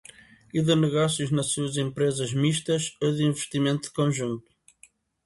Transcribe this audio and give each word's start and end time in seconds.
e 0.51 0.59
de 0.63 0.75
sócios 0.95 1.29
nas 1.29 1.51
suas 1.53 1.77
empresas 1.77 2.33
mistas 2.33 2.97
ou 3.03 3.13
de 3.15 3.21
investimento 3.23 3.93
conjunto 3.93 4.49